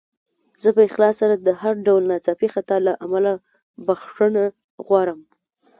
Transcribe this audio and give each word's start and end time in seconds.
زه 0.61 0.69
په 0.75 0.81
اخلاص 0.87 1.15
سره 1.21 1.35
د 1.37 1.47
هر 1.61 1.73
ډول 1.85 2.03
ناڅاپي 2.11 2.47
خطا 2.55 2.77
له 2.87 2.93
امله 3.05 3.31
بخښنه 3.85 4.43
غواړم. 4.85 5.19